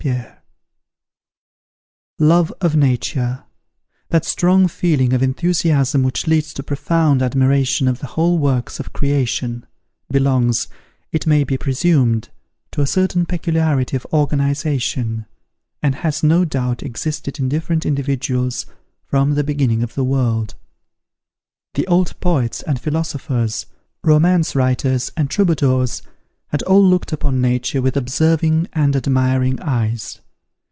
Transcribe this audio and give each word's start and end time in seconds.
PIERRE 0.01 0.41
Love 2.17 2.51
of 2.59 2.75
Nature, 2.75 3.43
that 4.09 4.25
strong 4.25 4.67
feeling 4.67 5.13
of 5.13 5.21
enthusiasm 5.21 6.01
which 6.01 6.25
leads 6.25 6.55
to 6.55 6.63
profound 6.63 7.21
admiration 7.21 7.87
of 7.87 7.99
the 7.99 8.07
whole 8.07 8.39
works 8.39 8.79
of 8.79 8.93
creation, 8.93 9.63
belongs, 10.09 10.67
it 11.11 11.27
may 11.27 11.43
be 11.43 11.55
presumed, 11.55 12.29
to 12.71 12.81
a 12.81 12.87
certain 12.87 13.27
peculiarity 13.27 13.95
of 13.95 14.07
organization, 14.11 15.27
and 15.83 15.93
has, 15.93 16.23
no 16.23 16.45
doubt, 16.45 16.81
existed 16.81 17.37
in 17.37 17.47
different 17.47 17.85
individuals 17.85 18.65
from 19.05 19.35
the 19.35 19.43
beginning 19.43 19.83
of 19.83 19.93
the 19.93 20.03
world. 20.03 20.55
The 21.75 21.85
old 21.85 22.19
poets 22.19 22.63
and 22.63 22.81
philosophers, 22.81 23.67
romance 24.03 24.55
writers, 24.55 25.11
and 25.15 25.29
troubadours, 25.29 26.01
had 26.47 26.61
all 26.63 26.83
looked 26.85 27.13
upon 27.13 27.39
Nature 27.39 27.81
with 27.81 27.95
observing 27.95 28.67
and 28.73 28.93
admiring 28.93 29.57
eyes. 29.61 30.19